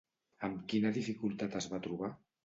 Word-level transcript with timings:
Amb 0.45 0.61
quina 0.71 0.91
dificultat 0.95 1.57
es 1.59 1.67
va 1.75 1.81
trobar? 1.89 2.09